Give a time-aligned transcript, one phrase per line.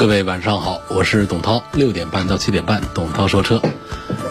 [0.00, 3.60] 各位晚上好，我是董涛，六点半到七点半，董涛说车。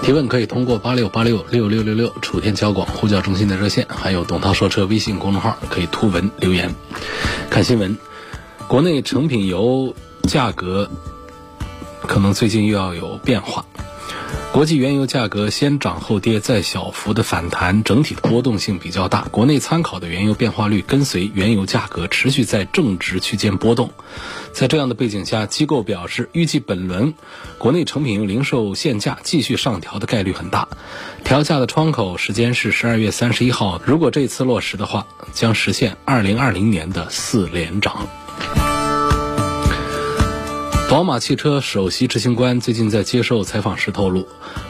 [0.01, 6.73] 提问可以通过八六八六六六六六楚天交广呼叫中心的热线，还有董涛说车微信公众号可以图文留言。
[7.51, 7.95] 看新闻，
[8.67, 9.93] 国内成品油
[10.23, 10.89] 价格
[12.01, 13.63] 可能最近又要有变化。
[14.51, 19.21] 国际原油价格先涨后跌，再小幅的反弹，整体的波动性比较大。
[19.31, 23.91] 国内参考的原油变化率跟随原油价格持续在正值区间波动。
[24.51, 27.13] 在这样的背景下，机构表示，预计本轮
[27.59, 30.67] 国内成品油零售限价继续上调的概率很大。
[31.23, 38.07] 调价的窗口时间是十二月三十一号，如果这次落实的话，将实现二零二零年的四连涨。
[40.89, 44.27] 宝马汽车首席执行官最近在接受采访时透露，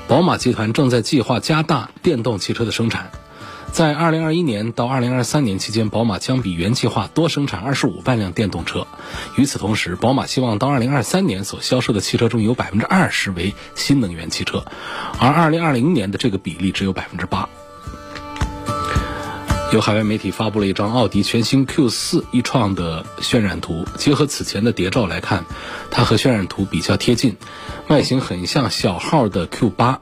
[0.09, 3.09] 宝马集团正在计划加大电动汽车的生产。
[3.71, 8.85] 在2021年到2023年期间，宝马将比原计划多生产25万辆电动车。
[9.37, 14.65] 与此同时，宝马希望到2023年所销售的汽车中有20%为新能源汽车，
[15.19, 17.01] 而2020年的这个比例只有8%。
[19.71, 25.45] 有海外媒体发布了一张奥迪全新 Q4 一创的渲染图，结合此前的谍照来看，
[25.91, 27.37] 它和渲染图比较贴近，
[27.87, 29.99] 外形很像小号的 Q8，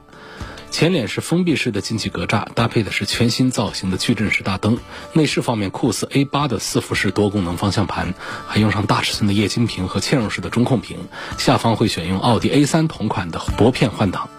[0.70, 4.78] 前脸是封闭式的进气格栅，搭配的是全新造型的矩阵式大灯。
[5.12, 8.14] 内饰方面，酷似 A8 的四辐式多功能方向盘，
[8.46, 10.96] 还用上大尺寸的液晶屏和嵌入式的中控屏，
[11.36, 14.30] 下方会选用奥迪 A3 同款的薄片换挡。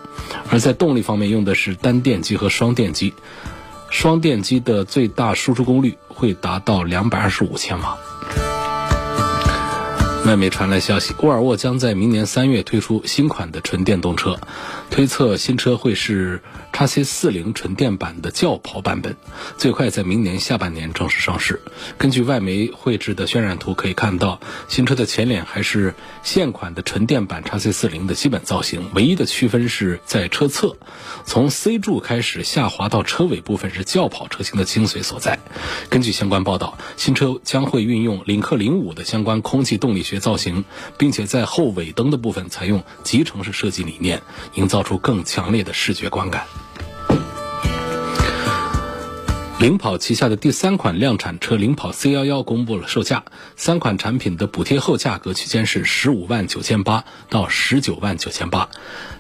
[0.49, 3.13] 而在动力方面，用的是单电机和双电机。
[3.89, 7.97] 双电机的最大输出功率会达到两百二十五千瓦。
[10.25, 14.39] 外媒传来消息，沃尔沃将在明年三月推出新款的纯电动车，
[14.89, 16.41] 推测新车会是
[16.71, 19.17] x C 四零纯电版的轿跑版本，
[19.57, 21.61] 最快在明年下半年正式上市。
[21.97, 30.77] 根据外媒绘制的渲染图可以看到，新车的前脸还是现款的纯电版 x C 四零的基本造型，唯一的区分是在车侧，
[31.25, 35.39] 从 C 柱开始下滑到车尾部分是轿跑车型的精髓所在。
[35.89, 40.19] 根据相关报道，新车将会运用领克零五的相关空气动力学。
[40.19, 40.65] 造型，
[40.97, 44.21] 并且在后尾灯的部分采用集成式设计理念，
[44.55, 46.47] 营造造出更强烈的视觉观感。
[49.59, 53.25] 领跑旗下的第三款量产车领跑 C 幺幺公布了售价，
[53.57, 58.69] 三款产品的补贴后价格区间是十五万九千八到十九万九千八。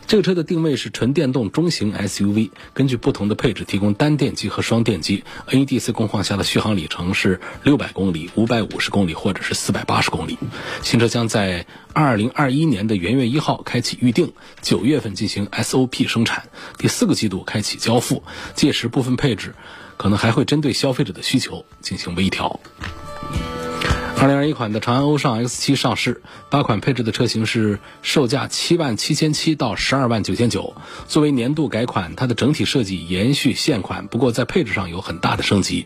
[0.07, 5.25] 这个车的定位是纯电动中型 SUV，根据不同的配置提供单电机和双电机。
[5.49, 10.37] NEDC 工况下的续航里程是六百公里、五百五十公里或者是四百八十公里。
[10.83, 16.47] 新车将在二零二一年的元月一号开启预定，九月份进行 SOP 生产，
[16.77, 18.23] 第四个季度开启交付。
[18.55, 19.53] 届时部分配置。
[19.99, 22.61] 可能还会针对消费者的需求进行微调。
[24.21, 30.73] 二零二一款的长安欧尚 X 七上市，八款配置的车型是售价七万七千七到十二万九千九。
[31.07, 35.85] 作为年度改款，它的整体设计延续现款，不过在配置上有很大的升级。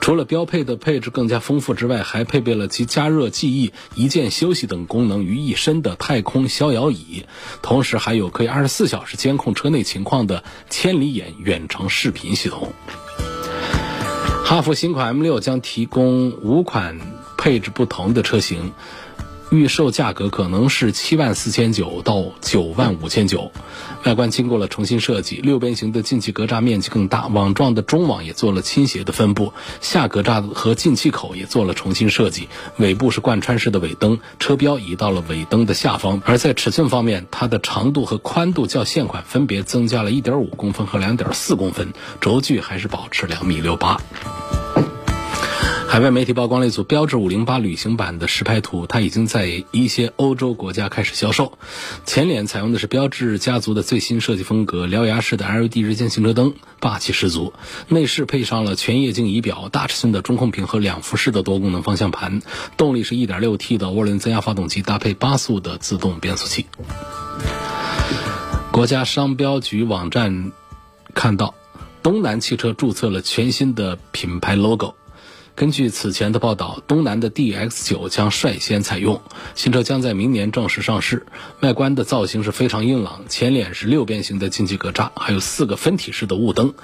[0.00, 7.26] 除了标配的配置更加丰富之外，还配备了集加热、记忆、一键休息等功能于一身的太空逍遥椅，
[7.60, 12.72] 同时还有可以二十四小时监控车内情况的千里眼远程视频系统。
[14.44, 17.00] 哈弗新款 M6 将提供五款
[17.38, 18.74] 配置不同的车型，
[19.58, 23.52] 预售价格可能是七万四千九到九万五千九。
[24.04, 32.48] 外观经过了重新设计，六边形的进气格栅面积更大，网状的中网也做了倾斜的分布，下格栅和进气口也做了重新设计。
[32.78, 36.20] 尾部是贯穿式的尾灯，车标移到了尾灯的下方。
[36.26, 44.00] 而在尺寸方面，它的长度和宽度较现款分别增加了一点五公分和两点四公分，轴距还是保持两米六八。
[45.94, 51.56] 海外媒体曝光了一组标致五零八旅行版的实拍图，它已经在一些欧洲国家开始销售。
[52.04, 57.52] 前脸采用的是标致家族的最新设计风格，獠牙式的 LED 日间行车灯，霸气十足。
[57.86, 62.42] 内饰配上了全液晶仪表、大尺寸的中控屏和两辐式的多功能方向盘。
[62.76, 66.66] 动力是一点六 T 的涡轮增压发动机，搭配八速的自动变速器。
[68.72, 70.50] 国家商标局网站
[71.14, 71.54] 看到，
[72.02, 74.96] 东南汽车注册了全新的品牌 logo。
[75.56, 79.22] 根据此前的报道，东南的 DX9 将率先采用
[79.54, 81.26] 新车，将在明年正式上市。
[81.60, 86.74] 外观的造型是非常硬朗，前脸是六边形的进气格栅，还有四个分体式的雾灯。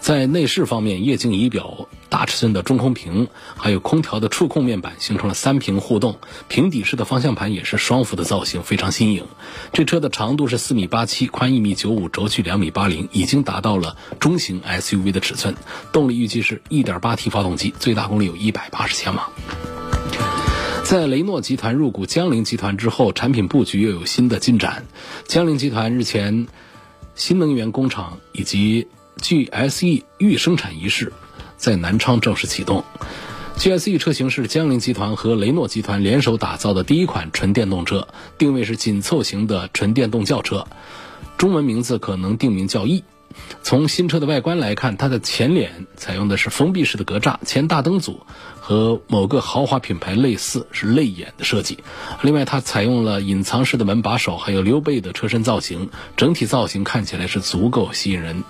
[0.00, 6.18] 在内饰方面，液晶仪表、大尺寸的中控屏，还有空调的触控面板形成了三屏互动，
[6.48, 9.24] 平底式的方向盘也是双幅的造型，非常新颖。
[9.72, 15.54] 这车的长度是四米八七，宽一米九五，轴距两米八零，已经达到了中型 SUV 的尺寸。
[15.92, 19.28] 动力预计是一点八 T 发动机，最大功率有一百八十千瓦。
[20.82, 24.86] 在雷诺集团入股江铃集团之后，产品布局又有新的进展。
[25.28, 26.48] 江铃集团日前，
[27.14, 28.88] 新能源工厂以及
[29.20, 31.12] GSE 预生产仪式
[31.56, 32.84] 在南昌正式启动。
[33.56, 38.08] GSE 车型是江铃集团和雷诺集团联手打造的第一款纯电动车，
[38.38, 40.66] 定位是紧凑型的纯电动轿车，
[41.36, 43.04] 中文名字可能定名叫 E。
[43.62, 48.26] 从新车的外观来看，它的前脸采用的是封闭式的格栅，前大灯组
[48.70, 51.78] 和某个豪华品牌类似，是泪眼的设计。
[52.22, 58.44] 另外，它采用了隐藏式的门把手，还有溜背的车身造型，整体造型看起来是足够吸引人。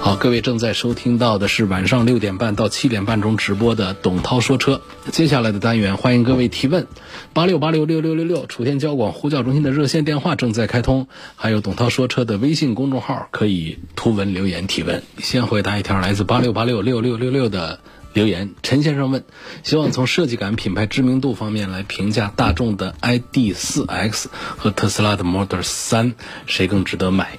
[0.00, 4.80] 好，各位正在收听到的是晚上六点半到七点半钟直播的董涛说车。
[5.12, 6.88] 接下来的单元，欢迎各位提问，
[7.32, 11.06] 八六八六六六六六，楚天交广呼叫中心的热线电话正在开通，
[11.36, 15.04] 还有董涛说车的微信公众号可以图文留言提问。
[15.18, 17.78] 先回答一条来自八六八六六六六六的
[18.12, 19.24] 留言，陈先生问，
[19.62, 24.26] 希望从设计感、品牌知名度方面来评价大众的 ID.4X
[24.56, 26.14] 和特斯拉的 Model 3，
[26.46, 27.38] 谁更值得买？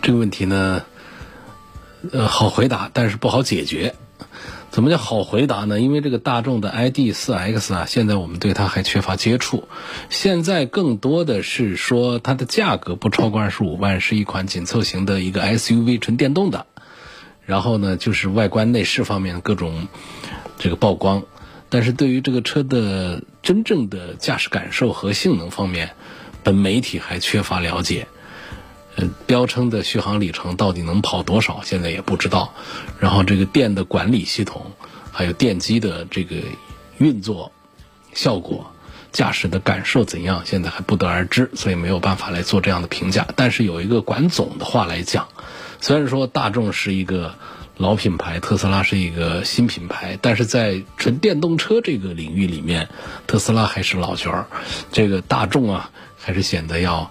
[0.00, 0.84] 这个问题呢？
[2.10, 3.94] 呃，好回答，但是不好解决。
[4.70, 5.80] 怎么叫好回答呢？
[5.80, 9.68] 因为这个大众的 ID.4X 啊，现在我们对它还缺乏接触。
[10.08, 16.66] 现在更多的是说它的价格不超过二十五万，是一款紧凑型的一个 SUV 纯电动的。
[17.52, 19.86] 然后呢，就是外观内饰方面各种
[20.56, 21.24] 这个曝光，
[21.68, 25.90] 但是对于这个车的真正的驾驶感受和性能方面，
[26.42, 28.08] 本媒体还缺乏了解。
[28.96, 31.60] 呃，标称的续航里程到底能跑多少？
[31.62, 32.54] 现在也不知道。
[32.98, 34.72] 然后这个电的管理系统，
[35.12, 36.36] 还有电机的这个
[36.96, 37.52] 运作
[38.14, 38.72] 效果、
[39.12, 43.28] 驾驶的感受怎样，现在还不得而知，所以没有办法来做这样的评价。
[43.36, 45.28] 但是有一个管总的话来讲，
[45.82, 47.34] 虽然说大众是一个
[47.76, 52.88] 老品牌，特斯拉是一个新品牌，但是在纯电动车这个领域里面，
[53.26, 54.46] 特斯拉还是老角儿，
[54.92, 57.10] 这个大众啊，还是显得要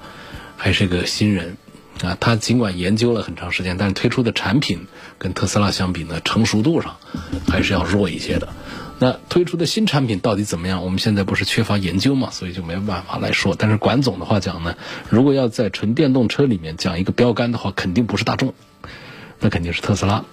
[0.56, 1.58] 还是个新人。
[2.02, 4.88] 啊，他尽管研究了很长时间，但是推出的产品
[5.20, 6.96] 跟特斯拉相比呢，成熟度上
[7.50, 8.48] 还是要弱一些的。
[9.04, 10.84] 那推出的新产品到底怎么样？
[10.84, 13.56] 我们现在不是缺乏研究嘛，所以就没有办法来说。
[13.58, 14.76] 但是管总的话讲呢，
[15.10, 18.54] 如果要在纯电动车里面讲一个标杆的话，肯定不是大众，
[19.40, 20.24] 那肯定是特斯拉。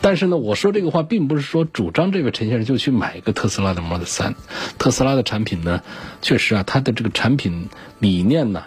[0.00, 4.34] 但是呢，我说这个话并不是说主张这位陈先生就去买一个特斯拉的 Model 3。
[4.78, 5.82] 特斯拉的产品呢，
[6.22, 7.68] 确实啊，它的这个产品
[7.98, 8.62] 理念呢。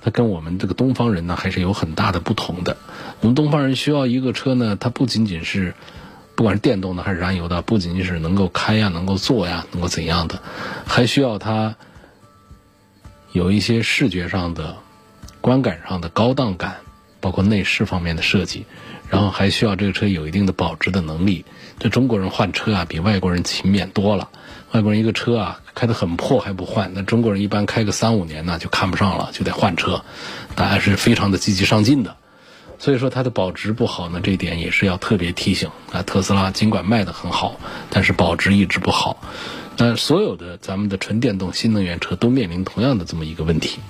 [0.00, 2.78] 它跟我们这个东方人呢，还是有很大的不同的。
[3.20, 5.74] 我们东方人需要一个车呢，它不仅仅是，
[6.34, 10.42] 不管是电动的还是燃油的，不仅仅是能够开呀、能够坐呀、能够怎样的，
[10.86, 11.76] 还需要它
[13.32, 14.76] 有一些视觉上的、
[15.40, 16.76] 观感上的高档感，
[17.20, 18.66] 包括内饰方面的设计，
[19.08, 21.44] 然后还需要这个车有一定的保值的能力。
[21.78, 24.28] 这中国人换车啊，比外国人勤勉多了。
[24.72, 30.04] 外国人一个车啊开得很破还不换，那中国人一般开个三五年呢就看不上了，就得换车。
[30.56, 32.16] 大家是非常的积极上进的，
[32.78, 36.02] 所以说它的保值不好呢，这一点也是要特别提醒啊。
[36.02, 37.58] 特斯拉尽管卖得很好，
[37.90, 39.16] 但是保值一直不好。
[39.76, 43.80] 那所有的咱们的纯电动新能源车都面临同样的这么一个问题。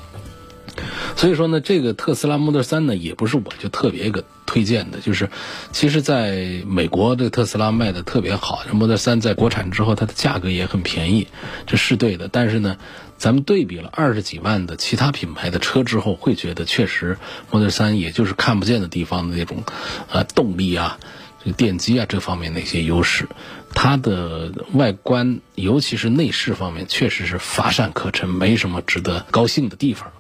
[1.16, 5.31] 所以说呢，这个特斯拉 Model 3呢，也不是我就特别一个推荐的，就是
[5.73, 11.28] 其实在美国的特斯拉卖的特别好，Model 3在国产之后，它的价格也很便宜，
[11.66, 12.28] 这是对的。
[12.28, 12.76] 但是呢，
[13.16, 17.19] 咱们对比了二十几万的其他品牌的车之后，会觉得确实
[17.50, 19.62] Model 3也就是看不见的地方的那种，
[20.11, 20.99] 呃，动力啊，
[21.45, 23.28] 这个电机啊这方面的一些优势，
[23.75, 30.11] 它的外观尤其是内饰方面确实是乏善可陈，没什么值得高兴的地方。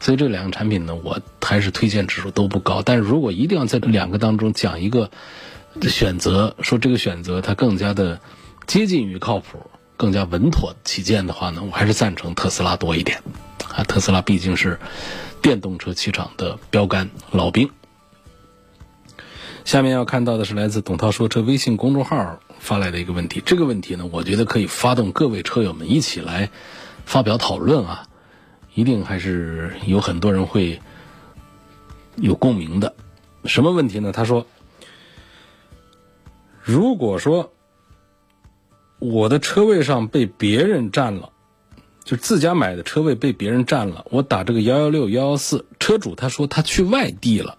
[0.00, 2.82] 所以这两个产品呢，我还是推荐指数都不高。
[2.82, 5.10] 但是如果一定要在这两个当中讲一个
[5.82, 8.18] 选择，说这个选择它更加的
[8.66, 13.22] 接近于靠谱、更加稳妥起见的话呢，我还是赞成特斯拉多一点。
[13.74, 14.80] 啊，特斯拉毕竟是
[15.42, 17.70] 电动车市场的标杆老兵。
[19.64, 23.42] 下面要看到的是来自董涛说车微信公众号发来的一个问题。
[23.44, 26.50] 这个问题呢，我觉得可以发动各位车友们一起来
[27.04, 28.06] 发表讨论啊。
[28.74, 30.80] 一定还是有很多人会
[32.16, 32.94] 有共鸣的。
[33.44, 34.12] 什么问题呢？
[34.12, 34.46] 他说
[36.62, 37.52] ：“如果说
[38.98, 41.30] 我的车位上被别人占了，
[42.04, 47.56] 就自家买的车位被别人占了，我打这个幺幺六幺幺四，车主他说他去外地了，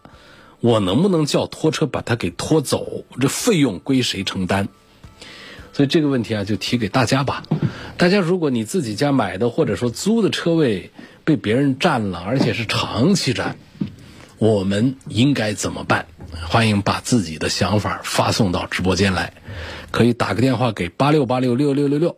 [0.60, 3.06] 我能不能叫拖车把他给拖走？
[3.20, 4.68] 这费用归谁承担？
[5.74, 7.44] 所以这个问题啊，就提给大家吧。
[8.02, 10.90] 大家如果你自己家买的或者说租的车位
[11.24, 13.58] 被别人占了，而且是长期占，
[14.40, 16.08] 我们应该怎么办？
[16.50, 19.34] 欢迎把自己的想法发送到直播间来，
[19.92, 22.18] 可以打个电话给八六八六六六六六，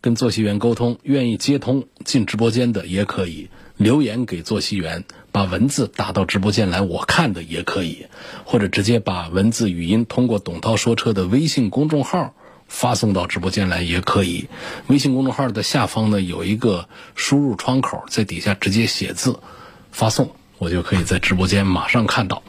[0.00, 0.96] 跟坐席员沟通。
[1.02, 5.02] 愿意接通进直播间的也可以留言给坐席员，
[5.32, 8.06] 把文字打到直播间来，我看的也可以，
[8.44, 12.36] 或者直接把文字语音通过董涛说车的微信公众号
[12.72, 14.48] 发送到直播间来也可以。
[14.86, 19.38] 微信公众号的下方呢有一个输入窗口，在底下直接写字
[19.92, 22.42] 发送，我就可以在直播间马上看到。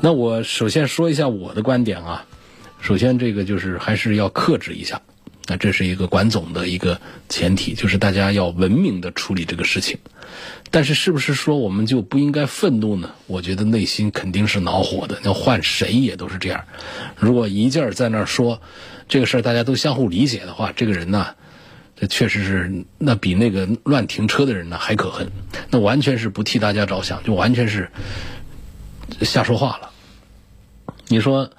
[0.00, 2.26] 那我首先说一下我的观点啊，
[2.80, 5.00] 首先这个就是还是要克制一下，
[5.46, 9.98] 那这是一个管总的一个前提，就是大家要文明的处理这个事情。
[10.70, 13.10] 但是是不是说我们就不应该愤怒呢？
[13.26, 16.64] 我觉得内心肯定是恼火的，要换谁也都是这样。
[17.16, 18.60] 如果一劲儿在那儿说
[19.08, 21.34] 这个事儿大家都相互理解的话，这个人呢，
[21.94, 25.30] 这确实是那比那个乱停车的人呢还可恨，
[25.70, 27.90] 那完全是不替大家着想，就完全是。
[29.22, 29.90] 瞎说话了！
[31.06, 31.52] 你说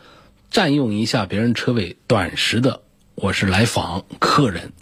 [0.52, 2.82] 占用一下别人车位，短时的，
[3.16, 4.74] 我是来访客人，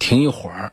[0.00, 0.72] 停一会儿，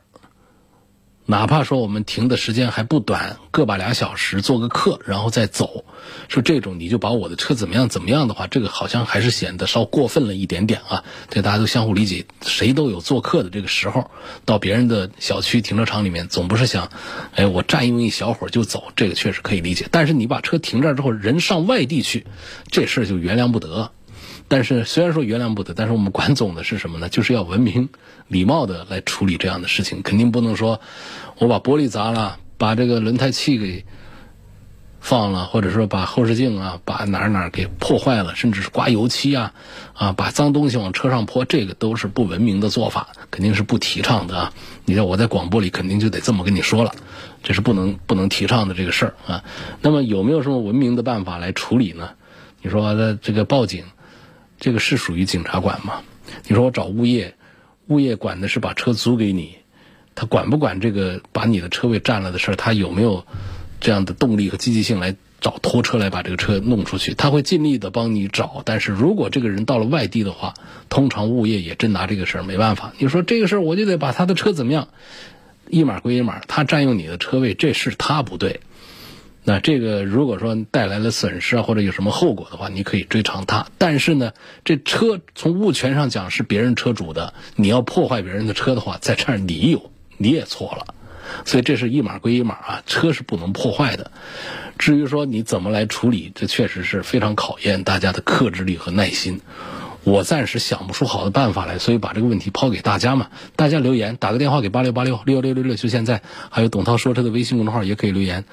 [1.30, 5.84] 哪怕说我们停的时间还不短，个把俩小时做个客，然后再走，
[6.26, 11.04] 说这种你就把我的车怎么样怎么样的话，这个好像还是显得稍过分了一点点啊！
[11.28, 14.10] 这大家都相互理解，谁都有做客的这个时候，
[14.46, 16.90] 到别人的小区停车场里面，总不是想，
[17.34, 19.86] 哎，我占用一小会儿就走，这个确实可以理解。
[19.90, 22.24] 但是你把车停这儿之后，人上外地去，
[22.70, 23.92] 这事儿就原谅不得。
[24.50, 27.10] 但是虽然说原谅不得，但是我们管总的是什么呢？
[27.10, 27.90] 就是要文明、
[28.28, 30.80] 礼貌的来处理这样的事情，肯定不能说
[31.38, 33.84] 我把玻璃砸了，把这个轮胎气给
[35.00, 39.52] 放了，或者说把后视镜啊，把哪儿哪儿给破坏了，甚至是刮油漆啊，
[39.92, 44.52] 啊，把脏东西往车上泼，这个都是不文明的做法，肯定是不提倡的啊。
[44.86, 46.92] 你看我在广播里肯定就得这么跟你说了，
[47.42, 49.44] 这是不能不能提倡的这个事儿啊。
[49.82, 52.12] 那么有没有什么文明的办法来处理呢？
[52.62, 53.84] 你说的这个报警。
[54.58, 56.02] 这个是属于警察管吗？
[56.46, 57.34] 你说我找物业，
[57.86, 59.56] 物业管的是把车租给你，
[60.14, 62.54] 他管不管这个把你的车位占了的事儿？
[62.56, 63.24] 他有没有
[63.80, 67.14] 这样的动力和积极性来找拖车来把这个车弄出去？
[67.14, 70.54] 他会尽力的帮你找，但是如果这个人到了外地的话，
[70.88, 72.92] 通常物业也真拿这个事儿没办法。
[72.98, 74.88] 你说这个事儿我就得把他的车怎么样？
[75.70, 78.60] 一码归一码，他占用你的车位，这是他不对。
[79.48, 83.66] 那这个如果说带来了损失啊，或者有什么后果的话，你可以追偿他。
[83.78, 90.94] 但是呢，这车从物权上讲是别人车主的，你要破坏别人的车的话，在这儿你有你也错了。
[91.46, 94.10] 所以这是一码归一码啊，车是不能破坏的。
[94.76, 99.40] 至于说你怎么来处理，这确实是非常考验大家的克制力和耐心。
[100.04, 103.28] 我暂时想不出好的办法来，所以把这个问题抛给大家嘛。
[103.56, 106.20] 大家留言，打个电话给八六八六六六六六，就现在。
[106.50, 108.44] 还有董涛说车的微信公众号也可以留言。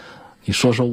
[0.45, 0.87] 你说说，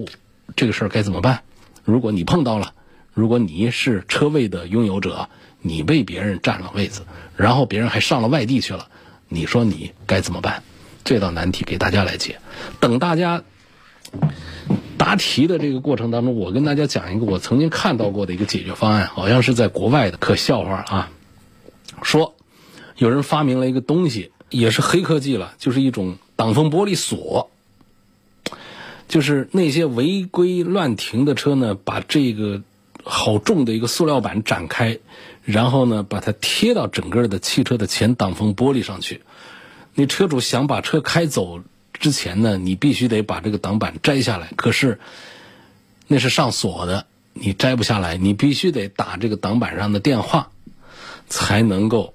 [0.56, 1.42] 这个事儿该怎么办？
[1.84, 2.72] 如果你碰到了，
[3.12, 5.28] 如果你是车位的拥有者，
[5.60, 7.02] 你被别人占了位子，
[7.36, 8.88] 然后别人还上了外地去了，
[9.28, 10.62] 你说你该怎么办？
[11.04, 12.38] 这道难题给大家来解。
[12.80, 13.42] 等大家
[14.96, 21.10] 答题的这个过程当中，我跟大家讲一个我曾经看到过的一个解决方案，好像是在国外的，可笑话啊！
[22.02, 22.34] 说
[22.96, 27.50] 有人发明了一个东西，也是黑科技了，就是一种挡风玻璃锁。
[29.12, 32.62] 就是那些违规乱停的车呢，把这个
[33.04, 35.00] 好重的一个塑料板展开，
[35.44, 39.20] 然后呢，把它贴到整个的汽车的前挡风玻璃上去。
[39.94, 41.60] 你车主想把车开走
[41.92, 44.50] 之前呢，你必须得把这个挡板摘下来。
[44.56, 44.98] 可是
[46.06, 47.04] 那是上锁的，
[47.34, 50.50] 你摘不下来，你必须得打这个挡板上的电话，
[51.28, 52.14] 才能够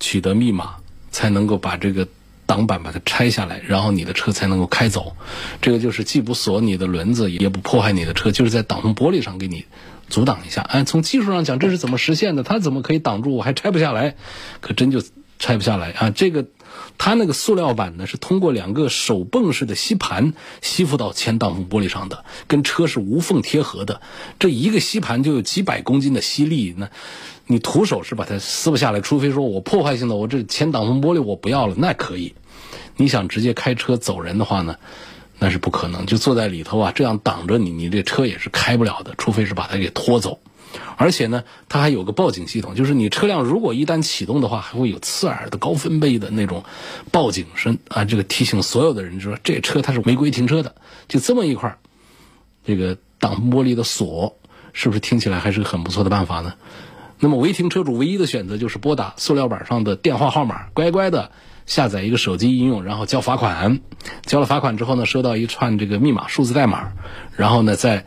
[0.00, 0.76] 取得密码，
[1.10, 2.08] 才能够把这个。
[2.46, 5.16] 挡板把它拆下来，然后你的车才能够开走。
[5.60, 9.64] 这个就是既不锁你的轮子，也不破坏你的车，就是在挡风玻璃上给你
[10.08, 10.62] 阻挡一下。
[10.62, 12.42] 哎，从技术上讲，这是怎么实现的？
[12.42, 13.34] 它怎么可以挡住？
[13.34, 14.14] 我还拆不下来，
[14.60, 15.02] 可真就
[15.38, 16.10] 拆不下来啊！
[16.10, 16.46] 这个，
[16.96, 24.00] 它那个塑料板呢，是通过两个手泵式的吸盘吸附到前挡风玻璃上的，跟车是无缝贴合的。
[24.38, 26.88] 这一个吸盘就有几百公斤的吸力那
[27.46, 32.34] 你徒手是把它撕不下来，除非说我破坏性的，我这前挡风玻璃我不要了，那可以。
[32.96, 34.76] 你想直接开车走人的话呢，
[35.38, 40.40] 那是不可能，就坐在里头啊，这样挡着你，你这车也是开不了的，除非是把它给拖走。
[40.96, 46.64] 而且呢，它还有个报警系统，就是你车辆如果一旦启动的话，还会有刺耳的高分贝的那种
[47.12, 50.74] 报警声啊，这个提醒所有的人就说这车它是违规停车的。
[51.06, 51.78] 就这么一块儿，
[52.64, 54.36] 这个挡风玻璃的锁，
[54.72, 56.54] 是不是听起来还是很不错的办法呢？
[57.18, 61.30] 那么违停车主唯一的选择就是拨打塑料板上的电话号码，乖乖的
[61.66, 63.80] 下载一个手机应用，然后交罚款。
[64.24, 66.92] 交了罚款之后呢，收到一串这个密码数字代码，
[67.36, 68.04] 然后呢，在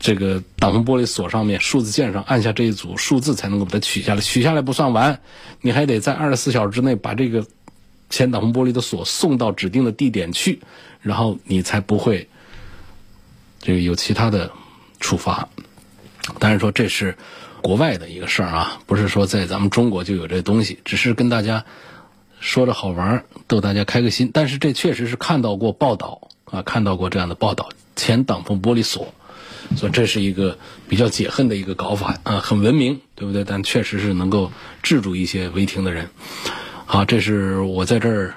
[0.00, 4.20] 这个挡风玻璃锁上面数字键上按下这一组数字，才能够把它取下来。
[4.20, 5.20] 取下来不算完，
[5.60, 7.46] 你还得在二十四小时之内把这个
[8.10, 10.60] 前挡风玻璃的锁送到指定的地点去，
[11.00, 12.28] 然后你才不会
[13.60, 14.50] 这个有其他的
[14.98, 15.48] 处罚。
[16.38, 17.16] 当然说这是
[17.64, 21.64] 国外的一个事儿啊，不是说在咱们中国就有这东西，只是跟大家
[22.38, 24.30] 说着好玩，逗大家开个心。
[24.34, 29.14] 但是这确实是看到过报道啊，看到过这样的报道，前挡风玻璃锁。
[29.76, 30.58] 所以这是一个
[30.90, 33.44] 比较解恨的一个搞法啊，很文明，对不对？
[33.44, 34.52] 但确实是能够
[34.82, 36.10] 制住一些违停的人。
[36.84, 38.34] 好，这是我在这儿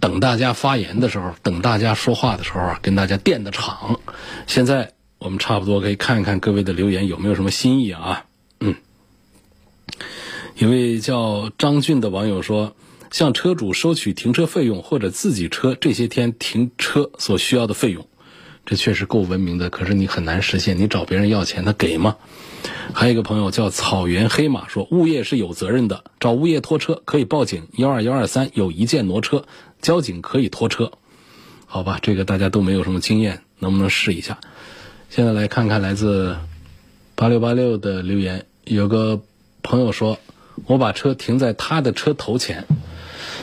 [0.00, 4.00] 等大家发言的时候，等大家说话的时候啊，跟大家垫的场。
[4.46, 8.24] 现在我们差不多可以看一看各位的留言有没有什么新意啊？
[8.60, 8.74] 嗯，
[10.56, 12.74] 一位叫张俊的网友说，
[13.10, 18.06] 向车主收取停车费用或者自己车这些天停车所需要的费用。
[18.66, 20.78] 这确实够文明的，可是你很难实现。
[20.78, 22.16] 你找别人要钱，他给吗？
[22.94, 29.44] 还有一个朋友叫草原黑马说，物业是有责任的，找物业拖车可以报警幺二幺二三有一键挪车，
[29.82, 30.92] 交警可以拖车。
[31.66, 34.38] 好吧，这个大家都没有什么经验，能不能试一下？
[35.10, 36.38] 现在来看看来自
[37.14, 39.20] 八六八六的留言，有个
[39.62, 40.18] 朋友说，
[40.66, 42.66] 我把车停在他的车头前，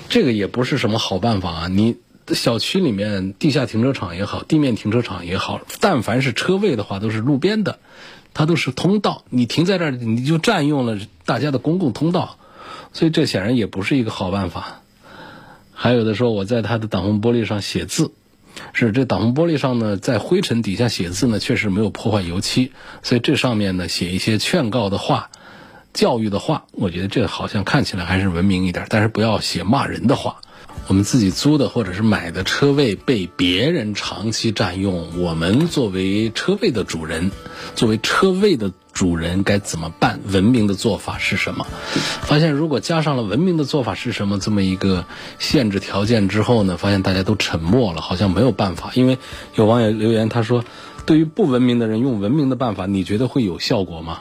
[0.10, 1.98] 这个也不是什么好办法啊，你。
[2.28, 7.80] 小区里面地下停车场也好，地面停车场也好，但凡是车位的话，都是路边的，
[8.34, 9.26] 它都是通道。
[9.30, 12.38] 你停在这儿，你就占用了大家的公共通道，
[12.94, 14.82] 所以这显然也不是一个好办法。
[15.74, 18.12] 还有的说，我在他的挡风玻璃上写字，
[18.74, 22.72] 是这挡风玻璃上呢，在灰尘底下写字呢，确实没有破坏油漆，
[23.04, 25.30] 所以这上面呢写一些劝告的话、
[25.94, 30.42] 教育的话，我觉得这好像看起来还是文明一点，但是不要写骂人的话。
[30.88, 37.32] 我们自己租的或者是买的车位被别人长期占用，我们作为车位的主人，
[37.76, 40.20] 作为车位的主人该怎么办？
[40.28, 41.66] 文明的做法是什么？
[42.22, 45.06] 发现如果加上了文明的做法是什么这么一个
[45.40, 48.92] 限制条件之后呢，发现大家都沉默了，好像没有办法。
[48.96, 49.18] 因为
[49.56, 50.66] 有网友留言他说，
[51.06, 54.20] 对于不文明的人用文明的办法，你觉得会有效果吗？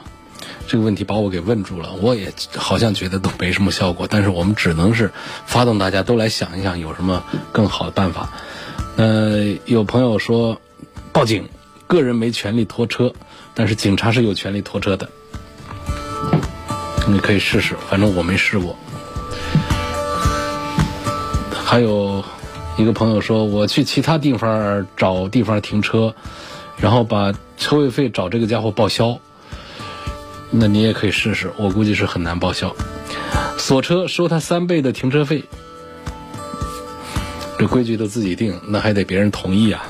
[0.67, 5.11] 这个问题把我给问住了，我也好像觉得都没什么效果，但是我们只能是
[5.45, 8.29] 发动大家都来想一想有什么更好的办法。
[8.95, 10.61] 呃，有朋友说
[11.11, 11.49] 报警，
[11.87, 13.13] 个人没权利拖车，
[13.53, 15.09] 但是警察是有权利拖车的，
[17.07, 18.77] 你可以试试，反正我没试过。
[21.51, 22.23] 还有
[22.77, 26.15] 一个朋友说，我去其他地方找地方停车，
[26.77, 29.19] 然后把车位费找这个家伙报销。
[30.51, 32.75] 那你也可以试试，我估计是很难报销。
[33.57, 35.45] 锁车收他三倍的停车费，
[37.57, 39.83] 这规矩都自己定，那还得别人同意啊。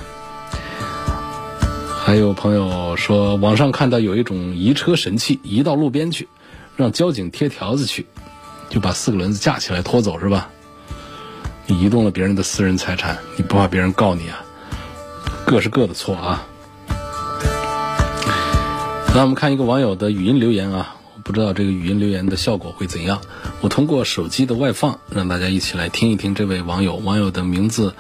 [2.04, 6.28] 还有朋友说，网上看到有一种移车神器，移到路边去，
[6.76, 8.06] 让交警贴条子去，
[8.70, 10.50] 就把四个轮子架起来拖走是吧？
[11.68, 14.44] 你移动了别人的私人财产，你不怕别人告你啊？
[15.46, 16.46] 各是各的错啊。
[19.14, 23.20] 那我们看一个网友的语音留言啊，我不知道这个语音留言的效果会怎样。
[23.60, 26.96] 我通过手机的外放，让大家一起来听一听这位网友。
[26.96, 27.94] 网友的名字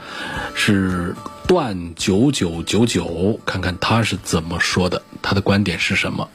[0.55, 1.13] 是
[1.49, 6.29] 段九九九九，看看他是怎么说的，他的观点是什么。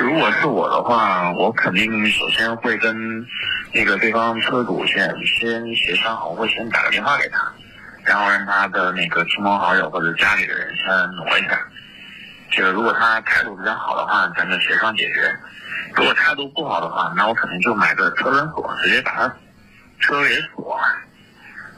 [0.00, 3.26] 如果是我的话，我肯定首先会跟
[3.74, 7.52] 那个对方车主先先协商好，会先打个电话给他，
[8.04, 11.60] 然后让他的那个亲朋好友或者家里的人先挪一下。
[12.52, 15.22] 这个如果他态度比较好的话，咱们协商解决；
[15.96, 19.34] 如果态度不好的话，那我可能就买个车轮锁，直接把他
[19.98, 20.78] 车给锁，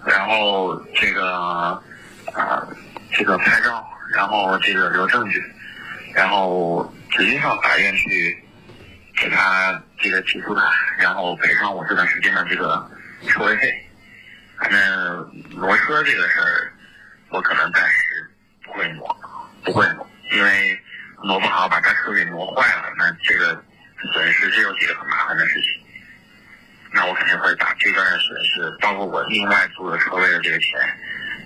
[0.04, 1.80] 然后这个
[2.32, 2.66] 啊
[3.12, 5.40] 这个拍照，然后这个留证据，
[6.12, 8.44] 然后直接上法院去
[9.16, 10.62] 给他这个起诉他，
[10.98, 12.84] 然后赔偿我这段时间的这个
[13.28, 13.72] 车位费。
[14.58, 14.78] 反正
[15.50, 16.72] 挪车这个事儿，
[17.30, 18.30] 我可能暂时
[18.64, 19.16] 不会挪，
[19.64, 20.04] 不会挪。
[20.34, 20.78] 因为
[21.22, 23.62] 挪不好，把他车给挪坏了，那这个
[24.12, 25.70] 损失这又是一个很麻烦的事情。
[26.92, 30.80] 那我肯定会把这段损失，包括我另外租的车位的这个钱，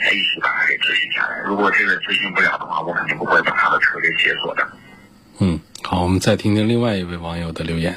[0.00, 1.38] 再一起把它给执行下来。
[1.46, 4.66] 如果这个执行不了的话，我肯定不会把他的车给解锁的。
[5.40, 5.58] 嗯。
[5.84, 7.96] 好，我们再听听另外一位网友的留言。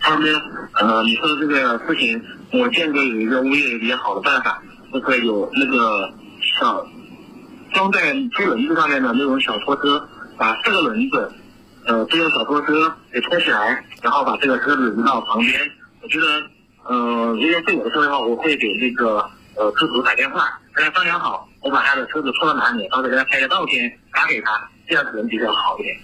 [0.00, 0.32] 他们
[0.74, 6.10] 呃，你说的这个事情，我见过有一个物业比较好的办法，就是有那个
[6.58, 6.86] 小
[7.76, 8.00] 装在
[8.34, 10.08] 推轮子上面的那种小拖车，
[10.38, 11.30] 把四个轮子，
[11.84, 15.60] 呃，这个小拖车给拖起来，然后把这个车子移到旁边。
[16.00, 16.26] 我觉得，
[16.84, 19.18] 呃，如果是我的车的话，我会给那个
[19.56, 25.94] 呃车主打电话，跟他商量好，我把他的车子拖到哪里，到时候给他拍个照片发给他，这样可能比较好一点。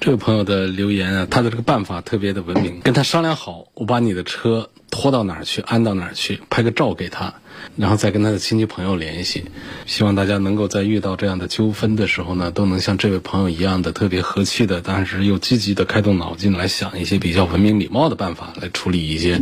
[0.00, 7.34] 这位朋友的留言啊，他的这个办法特别的文明，跟他商量好，我把你的车拖到哪儿去，安到哪儿去，拍个照给他，
[7.76, 9.44] 然后再跟他的亲戚朋友联系。
[9.86, 19.40] 希望大家能够在遇到这样的纠纷的时候呢，都能像这位朋友一样的特别和气的，但是又积极的开动脑筋来想一些比较文明礼貌的办法，来处理一些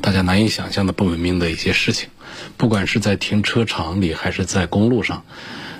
[0.00, 2.08] 大家难以想象的不文明的一些事情。
[2.56, 5.24] 不管是在停车场里，还是在公路上，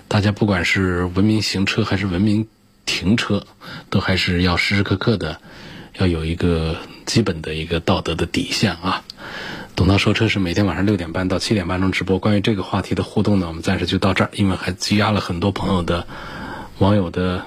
[0.08, 2.48] 大家不管是文明行车还是文明。
[2.92, 3.46] 停车
[3.88, 5.40] 都还是要时时刻刻的
[5.94, 6.76] 要有一个
[7.06, 9.02] 基本的一个道德的底线啊。
[9.74, 16.06] 董涛说车是每天晚上六点半到七点半钟直播，关于这个话题的互动呢，我们暂时就到这儿，因为还积压了很多朋友的
[16.78, 17.46] 网友的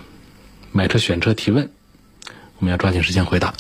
[0.72, 1.70] 买车选车提问，
[2.58, 3.54] 我们要抓紧时间回答。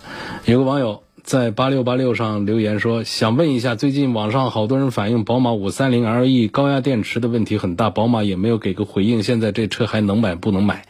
[0.45, 1.04] 有个网友。
[1.25, 9.23] 在八六八六上留言说，想问一下，最近网上好多人反映宝马五三零 LE 高压电池的问题很大，宝马也没有给个回应。
[9.23, 10.85] 现在这车还能买不能买？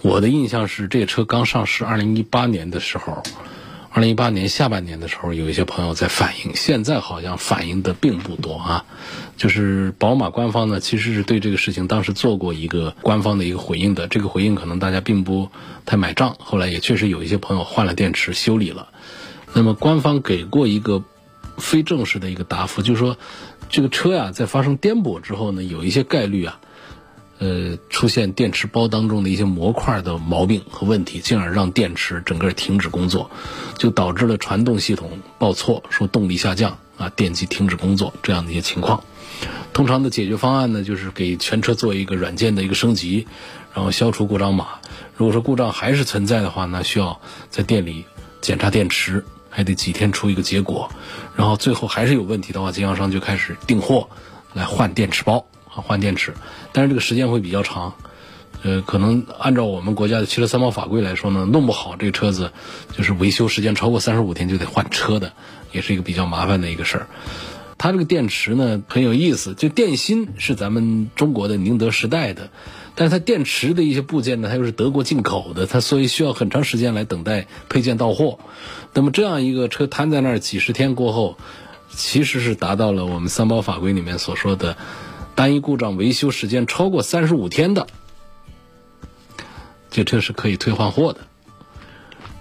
[0.00, 3.20] 我的印象是，这车刚上市，二零一八年的时候，
[3.90, 8.84] 二零一八年下半年的时候，有一些朋友在反映，现在好像反映的并不多啊。
[9.36, 15.48] 就是宝马官方呢，其实是对这个事情当时做过一个官方的一个回应的，这个回应可能大家并不
[15.84, 16.36] 太买账。
[16.38, 18.90] 后来也确实有一些朋友换了电池修理了。
[19.54, 21.02] 那么官方给过一个
[21.56, 23.16] 非正式的一个答复，就是说，
[23.68, 26.60] 这个车呀，在发生颠簸之后呢，有一些概率啊，
[27.38, 33.30] 呃，出现电池包当中的一些模块的毛病和问题，进而让电池整个停止工作，
[33.76, 39.02] 就导致了传动系统报错，说动力下降啊，电机停止工作这样的一些情况。
[39.72, 43.26] 通常的解决方案呢，就是给全车做一个软件的一个升级，
[43.74, 44.66] 然后消除故障码。
[45.16, 48.04] 如果说故障还是存在的话，那需要在店里
[48.40, 49.24] 检查电池。
[49.58, 50.88] 还得几天出一个结果，
[51.34, 54.08] 然后最后还是有问题的话，经销商就开始订货
[54.54, 56.32] 来换电池包啊，换电池。
[56.70, 57.94] 但是这个时间会比较长，
[58.62, 62.52] 呃，可能按照我们国家的汽车三包法规来说呢，弄不好这个车子
[62.96, 65.32] 就是维修时间超过三十五天就得换车的，
[65.72, 67.08] 也是一个比较麻烦的一个事儿。
[67.78, 72.50] 它这个电池呢很有意思，就电芯是咱们中国的宁德时代的，
[72.98, 78.40] 但是它电池的一些部件呢，它又是德国进口的，它所以需要很长时间来等待配件到货。
[78.92, 81.38] 那么这样一个车摊在那儿几十天过后，
[81.90, 84.76] 其实是达到了我们三包法规里面所说的
[85.36, 87.86] 单一故障维修时间超过三十五天的，
[89.92, 91.20] 这车是可以退换货的。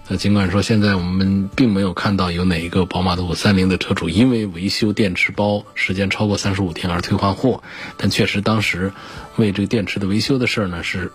[0.10, 7.62] 那尽管说现在我们并没有看到有哪一个宝马的五三零的车主因为维修电池包时间超过三十五天而退换货，
[7.98, 8.94] 但确实当时
[9.36, 11.12] 为这个电池的维修的事儿呢，是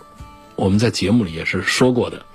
[0.57, 2.27] 我们在节目里也是说过的，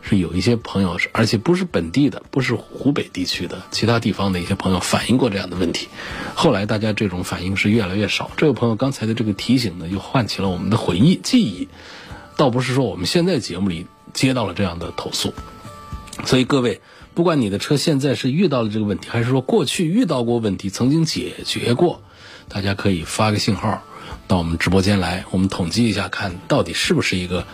[0.00, 5.88] 是有一些朋友是，而且不是本地的，不是湖北地区的，其他地方的一些朋友反映过这样的问题。
[6.36, 8.30] 后来大家这种反应是越来越少。
[8.36, 11.68] 这位朋友刚才的这个提醒呢，又唤起了我们的回忆记忆，
[12.36, 15.34] 倒不是说我们现在节目里接到了这样的投诉。
[16.24, 16.80] 所以各位，
[17.14, 22.02] 不管你的车现在是遇到了这个问题，还是说过去遇到过问题，曾经解决过，
[22.48, 23.82] 大家可以发个信号
[24.26, 27.46] 到我们直播间来，我们统计一下，看到底是不是一个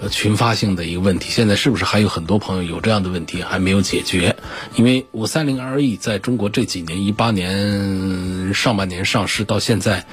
[0.00, 1.30] 呃群发性的一个问题。
[1.30, 4.36] 现在是不是还有很多朋友有这样的问题还没有解决？
[4.74, 10.06] 因为五三零 RE 在中国这几年，一八年上半年上市到现在，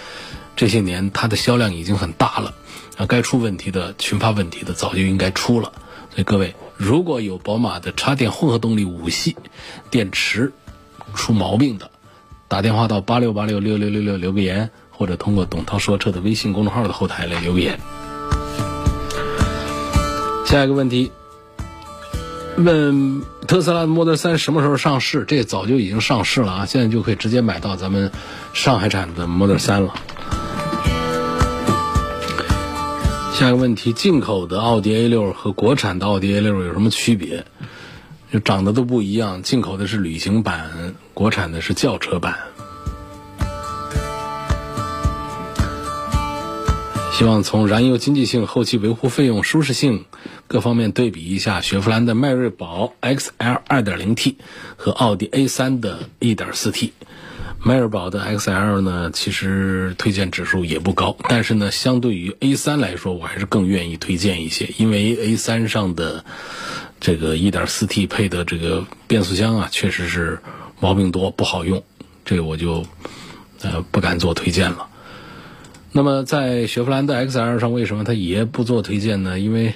[0.56, 2.54] 这些年它的销量已经很大了，
[2.98, 5.72] 啊，该出问题的群发问题的早就应该出了。
[6.14, 6.56] 所以各位。
[6.76, 9.38] 如果有宝马的插电混合动力五系
[9.92, 10.52] 电池
[11.14, 11.92] 出毛病的，
[12.48, 17.80] 打电话到八六八六六六六六留个言，或者通过董涛说车的微信公众号的后台来留言。
[20.46, 21.12] 下一个问题，
[22.58, 25.26] 问特斯拉的 Model 3什么时候上市？
[25.26, 28.12] 这早就已经上市了啊，现在就可以直接买到咱们
[28.54, 29.94] 上海产的 Model 3了。
[33.44, 37.44] 下一个问题：进口的奥迪 A 六和国产的奥迪 A 六有什么区别？
[38.32, 42.38] 就长得都不一样，进口的是旅行版，国产的是轿车版。
[47.12, 50.06] 希望从燃油经济性、后期维护费用、舒适性
[50.48, 54.36] 各方面对比一下雪佛兰的迈锐宝 XL 2.0T
[54.78, 56.92] 和奥迪 A3 的 1.4T。
[57.62, 66.26] 迈锐宝的 XL 呢，其实推荐指数也不高，但是呢，相对于 A3 来说，我还是更愿意推荐一些，因为 A3 上的
[67.00, 70.40] 这个 1.4T 配的这个变速箱啊，确实是
[70.80, 71.84] 毛病多，不好用，
[72.26, 72.86] 这个我就
[73.62, 74.88] 呃不敢做推荐了。
[75.94, 79.40] 那么在雪佛兰的 XL 上，为什么它也不做推荐呢？
[79.40, 79.76] 因为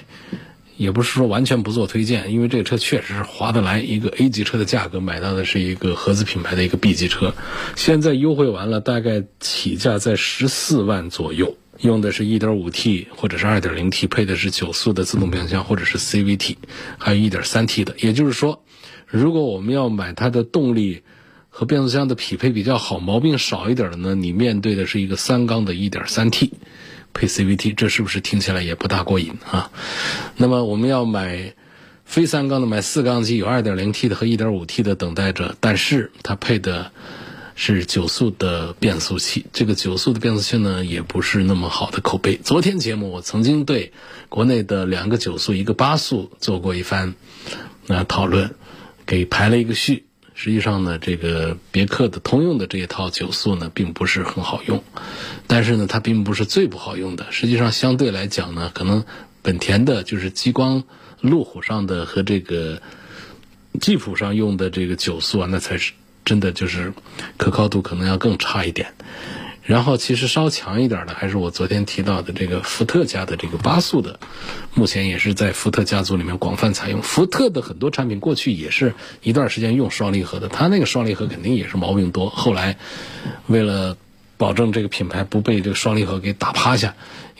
[0.78, 7.34] 也不是说完全不做推荐，因为这个车确实是划得来，一个 A 级车的价格买到的是一个合资品牌的一个 B 级车，
[7.74, 16.54] 现在优惠完了，大概起价在十四万左右，用的是一点五 T 或者是二点零 T，配的是九速的自动变速箱或者是 CVT，
[16.96, 17.96] 还有一点三 T 的。
[17.98, 18.62] 也就是说，
[19.04, 21.02] 如果我们要买它的动力
[21.48, 26.52] 和变速箱的匹配比较好、毛病少一点的呢，你面对的是一个三缸的一点三 T。
[27.18, 29.72] 配 CVT，这是不是听起来也不大过瘾啊？
[30.36, 31.52] 那么我们要买
[32.04, 36.92] 非三缸的，买四缸机，有 2.0T 的和 1.5T 的等待着，但是它配的
[37.56, 39.46] 是九速的变速器。
[39.52, 42.36] 这个九速的变速器呢，也不是那么好的口碑。
[42.36, 43.92] 昨天节目我曾经对
[44.28, 47.14] 国内的两个九速、一个八速做过一番
[47.88, 48.54] 那讨论，
[49.04, 50.04] 给排了一个序。
[50.40, 54.84] 实际上呢，这个别克的通用的这一套九速呢，并不是很好用，
[55.48, 57.26] 但是呢，它并不是最不好用的。
[57.32, 59.04] 实际上，相对来讲呢，可能
[59.42, 60.84] 本田的就是激光
[61.20, 62.80] 路虎上的和这个
[63.80, 65.92] 吉普上用的这个九速啊，那才是
[66.24, 66.92] 真的就是
[67.36, 68.94] 可靠度可能要更差一点。
[69.68, 74.18] 然后，其实稍强一点的还是我昨天提到的这个福特家的这个八速的，
[74.72, 77.02] 目前也是在福特家族里面广泛采用。
[77.02, 82.30] 福特的很多产品过去也是一段时间用双离合的，它那个双离合肯定也是毛病多。
[82.30, 82.78] 后来
[83.46, 83.98] 为了
[84.38, 86.94] 保证这个品牌不被这个双离合给打趴下，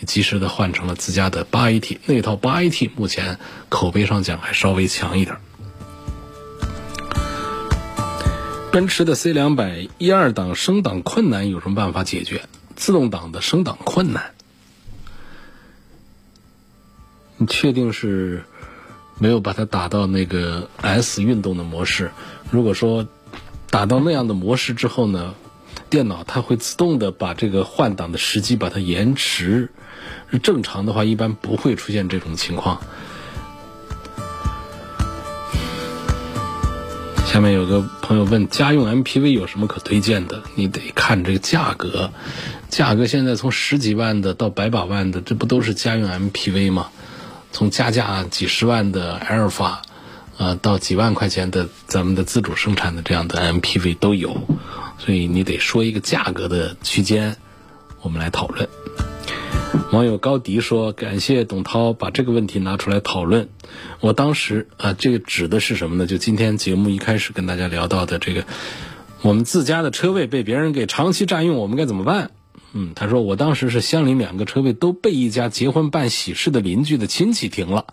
[0.05, 1.97] 及时的换成了自家的八 AT。
[2.05, 3.38] 那套八 AT 目前
[3.71, 5.38] 口碑上讲还稍微强一点。
[8.71, 12.43] 奔驰的 C 两百一二档升档困难有什么办法解决？
[12.77, 14.35] 自动挡的升档困难，
[17.39, 18.45] 你确定是
[19.19, 22.11] 没有把它打到那个 S 运动的模式？
[22.51, 23.09] 如果说
[23.71, 25.35] 打到那样的模式之后呢，
[25.89, 29.71] 电脑它会自动的把这个换挡的时机把它延迟。
[30.43, 32.83] 正常的话，一般不会出现这种情况。
[37.29, 40.43] 下面有个朋友问：家用 MPV 有什么可推荐的？
[40.55, 42.11] 你得看这个价格，
[42.71, 46.88] 价格现在从十几万的到百把万的，这不都是家用 MPV 吗？
[47.53, 49.83] 从加价几十万的阿尔法，
[50.38, 54.35] 啊，到几万块钱的咱们的自主生产的这样的 MPV 都有，
[54.99, 57.37] 所以你得说一个价格的区间，
[58.01, 58.67] 我们来讨论。
[59.92, 63.49] 网友高迪说：“感谢董涛把这个问题拿出来讨论。
[64.01, 66.07] 我当时啊，这个指的是什么呢？
[66.07, 68.44] 就今天节目一开始跟大家聊到的这个，
[69.23, 72.33] 我们自家的车位被别人给长期占用，我们该怎么办？
[72.75, 77.87] 嗯，他说我当时是相邻两个车位都被一家结婚办喜事的邻居的亲戚停了。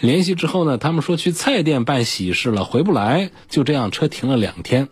[0.00, 4.88] 联系之后呢，他们说去菜店办喜事了，回不来，就这样车停了两天。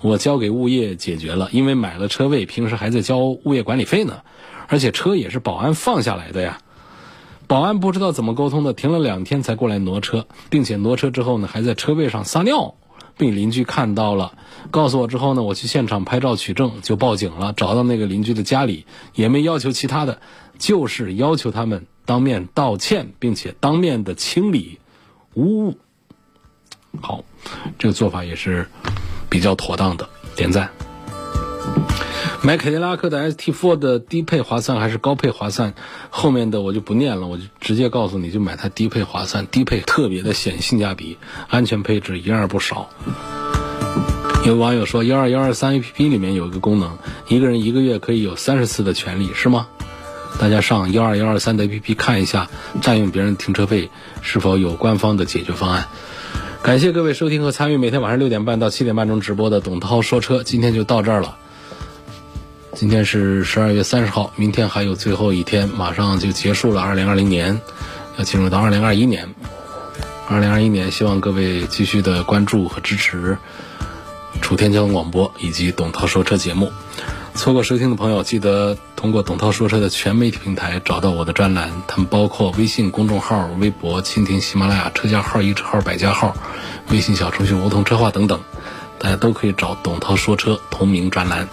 [0.00, 4.22] 我交给物业解决了，因为买了车位，平时还在交物业管理费呢。”
[4.72, 6.58] 而且车也是保安放下来的呀，
[7.46, 12.74] 保安不知道怎么沟通的，停了两天才过来挪车，并且挪车之后呢，还在车位上撒尿，
[13.18, 14.32] 被邻居看到了，
[14.70, 20.22] 告诉我之后呢，我去现场拍照取证，就报警了，找到那个邻居的家里，也没要求其他的，
[20.58, 24.78] 就是要求他们当面道歉，并且当面的清理
[25.34, 25.76] 污物。
[26.98, 27.24] 好，
[27.78, 28.66] 这个做法也是
[29.28, 30.70] 比较妥当的，点赞。
[32.44, 35.74] 买凯迪拉克的 ST4 的低配划算还是高配划算？
[36.10, 42.90] 后面的我就不念了，我就直接告诉你就买它低配划算，低配特别的显性价比，安全配置一样不少。
[44.44, 49.68] 有网友说幺二幺二三 APP 里面有一个功能，一个人一个月可以有三十次的权利，是吗？
[50.40, 52.50] 大家上幺二幺二三的 APP 看一下，
[52.80, 53.88] 占用别人停车费
[54.20, 55.86] 是否有官方的解决方案。
[56.64, 61.38] 感谢各位收听和参与每天晚上六点半到七点半钟直播的董涛说车，今天就到这儿了。
[62.74, 66.80] 今天是十二月三十号，明天还有最后一天，马上就结束了。
[66.80, 67.60] 二零二零年
[68.16, 69.28] 要进入到二零二一年，
[70.28, 73.36] 二零二一年，希望各位继续的关注和支持
[74.40, 76.72] 楚天交通广播以及董涛说车节目。
[77.34, 86.34] 错过收听的朋友，记得通过董涛说车的全媒体平台找到我的专栏，他们包括微信公众号、微博、蜻蜓、喜马拉雅、车架号、一车号、百家号、
[86.90, 88.40] 微信小程序梧桐车话等等，
[88.98, 91.46] 大家都可以找董涛说车同名专栏。